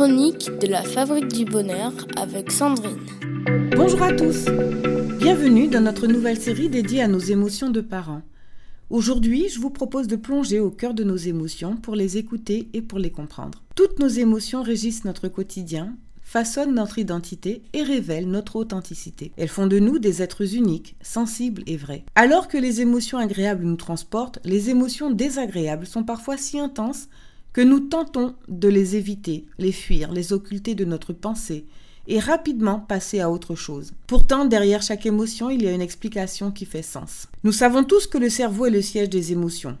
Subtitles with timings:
[0.00, 2.96] chroniques de la Fabrique du Bonheur avec Sandrine.
[3.76, 4.46] Bonjour à tous,
[5.18, 8.22] bienvenue dans notre nouvelle série dédiée à nos émotions de parents.
[8.88, 12.80] Aujourd'hui, je vous propose de plonger au cœur de nos émotions pour les écouter et
[12.80, 13.62] pour les comprendre.
[13.76, 19.32] Toutes nos émotions régissent notre quotidien, façonnent notre identité et révèlent notre authenticité.
[19.36, 22.06] Elles font de nous des êtres uniques, sensibles et vrais.
[22.14, 27.08] Alors que les émotions agréables nous transportent, les émotions désagréables sont parfois si intenses
[27.52, 31.66] que nous tentons de les éviter, les fuir, les occulter de notre pensée
[32.06, 33.92] et rapidement passer à autre chose.
[34.06, 37.28] Pourtant, derrière chaque émotion, il y a une explication qui fait sens.
[37.44, 39.78] Nous savons tous que le cerveau est le siège des émotions.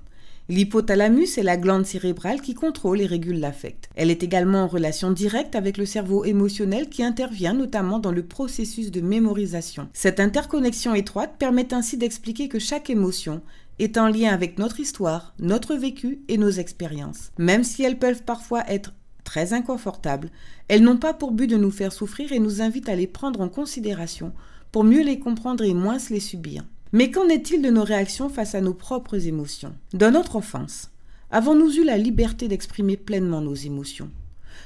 [0.48, 3.88] L'hypothalamus est la glande cérébrale qui contrôle et régule l'affect.
[3.94, 8.24] Elle est également en relation directe avec le cerveau émotionnel qui intervient notamment dans le
[8.24, 9.88] processus de mémorisation.
[9.92, 13.42] Cette interconnexion étroite permet ainsi d'expliquer que chaque émotion
[13.80, 17.32] est en lien avec notre histoire, notre vécu et nos expériences.
[17.38, 18.92] Même si elles peuvent parfois être
[19.24, 20.30] très inconfortables,
[20.68, 23.40] elles n'ont pas pour but de nous faire souffrir et nous invitent à les prendre
[23.40, 24.32] en considération
[24.70, 26.64] pour mieux les comprendre et moins se les subir.
[26.92, 29.74] Mais qu'en est-il de nos réactions face à nos propres émotions?
[29.94, 30.90] Dans notre enfance,
[31.30, 34.10] avons-nous eu la liberté d'exprimer pleinement nos émotions?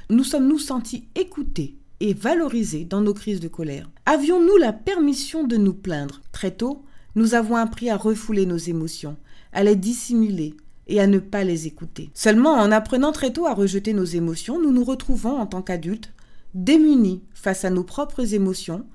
[0.09, 3.89] Nous sommes-nous sentis écoutés et valorisés dans nos crises de colère?
[4.05, 6.21] Avions-nous la permission de nous plaindre?
[6.31, 6.83] Très tôt,
[7.15, 9.17] nous avons appris à refouler nos émotions,
[9.53, 10.55] à les dissimuler
[10.87, 12.09] et à ne pas les écouter.
[12.13, 16.13] Seulement en apprenant très tôt à rejeter nos émotions, nous nous retrouvons en tant qu'adultes
[16.53, 18.85] démunis face à nos propres émotions,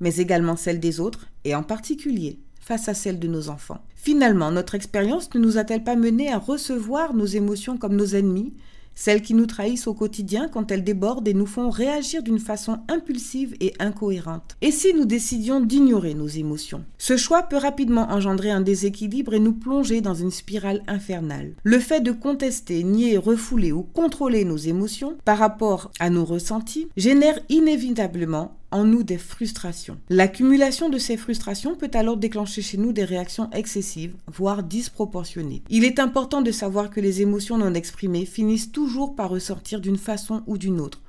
[0.00, 3.84] mais également celles des autres, et en particulier face à celle de nos enfants.
[3.94, 8.54] Finalement, notre expérience ne nous a-t-elle pas mené à recevoir nos émotions comme nos ennemis,
[8.94, 12.80] celles qui nous trahissent au quotidien quand elles débordent et nous font réagir d'une façon
[12.88, 14.56] impulsive et incohérente.
[14.60, 16.84] Et si nous décidions d'ignorer nos émotions?
[16.98, 21.54] Ce choix peut rapidement engendrer un déséquilibre et nous plonger dans une spirale infernale.
[21.62, 26.88] Le fait de contester, nier, refouler ou contrôler nos émotions par rapport à nos ressentis
[26.96, 29.98] génère inévitablement en nous des frustrations.
[30.08, 35.62] L'accumulation de ces frustrations peut alors déclencher chez nous des réactions excessives, voire disproportionnées.
[35.68, 39.98] Il est important de savoir que les émotions non exprimées finissent toujours par ressortir d'une
[39.98, 41.00] façon ou d'une autre.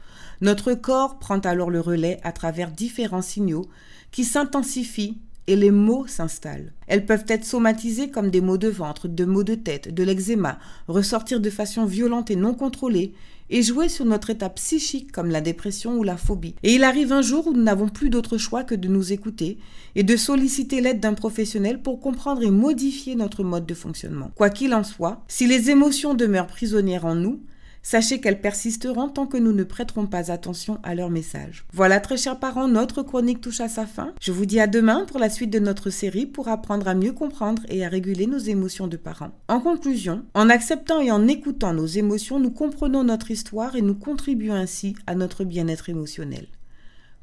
[0.42, 3.68] Notre corps prend alors le relais à travers différents signaux
[4.12, 6.74] qui s'intensifient et les maux s'installent.
[6.88, 10.60] Elles peuvent être somatisées comme des maux de ventre, de maux de tête, de l'eczéma,
[10.88, 13.14] ressortir de façon violente et non contrôlée,
[13.52, 16.56] et jouer sur notre état psychique comme la dépression ou la phobie.
[16.64, 19.58] Et il arrive un jour où nous n'avons plus d'autre choix que de nous écouter
[19.96, 24.32] et de solliciter l'aide d'un professionnel pour comprendre et modifier notre mode de fonctionnement.
[24.36, 27.42] Quoi qu'il en soit, si les émotions demeurent prisonnières en nous,
[27.84, 31.66] Sachez qu'elles persisteront tant que nous ne prêterons pas attention à leurs messages.
[31.74, 34.14] Voilà, très chers parents, notre chronique touche à sa fin.
[34.22, 37.12] Je vous dis à demain pour la suite de notre série pour apprendre à mieux
[37.12, 39.32] comprendre et à réguler nos émotions de parents.
[39.48, 43.96] En conclusion, en acceptant et en écoutant nos émotions, nous comprenons notre histoire et nous
[43.96, 46.46] contribuons ainsi à notre bien-être émotionnel.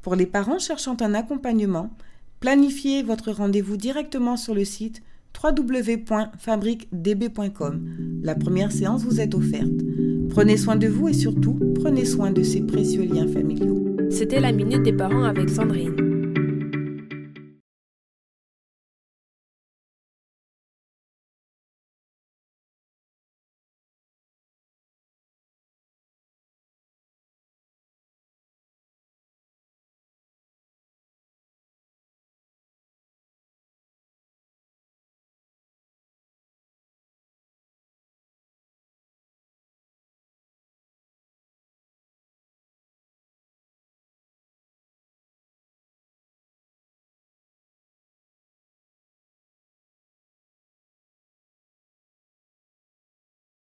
[0.01, 1.89] Pour les parents cherchant un accompagnement,
[2.41, 5.01] planifiez votre rendez-vous directement sur le site
[5.41, 8.19] www.fabriquedb.com.
[8.23, 9.88] La première séance vous est offerte.
[10.29, 13.83] Prenez soin de vous et surtout, prenez soin de ces précieux liens familiaux.
[14.09, 16.08] C'était la Minute des Parents avec Sandrine.